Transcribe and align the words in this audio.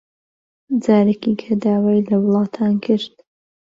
جارێکی 0.83 1.33
کە 1.41 1.51
داوای 1.63 2.05
لە 2.09 2.15
وڵاتان 2.23 2.73
کرد 2.85 3.13